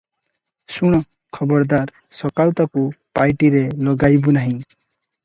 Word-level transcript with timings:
ଶୁଣ, 0.77 1.01
ଖବରଦାର! 1.37 1.95
ସକାଳୁ 2.21 2.55
ତାକୁ 2.61 2.87
ପାଇଟିରେ 3.21 3.63
ଲଗାଇବୁ 3.89 4.35
ନାହିଁ। 4.39 4.57